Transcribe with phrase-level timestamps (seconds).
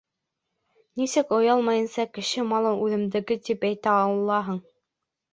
[1.01, 4.59] Нисек оялмайынса кеше малын «үҙемдеке» тип әйтә алаһың?